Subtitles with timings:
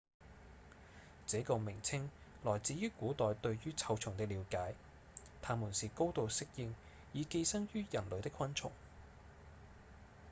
[1.27, 2.09] 這個名稱
[2.43, 4.57] 來自於古代對於臭蟲的了解
[5.43, 6.73] ──牠們是高度適應
[7.13, 8.71] 以寄生於人體的昆蟲